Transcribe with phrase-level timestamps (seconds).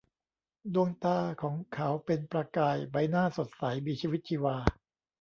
[0.73, 4.57] ดวงตาของเขาเป็นประกาย ใบหน้าสดใสมีชีวิตชีวา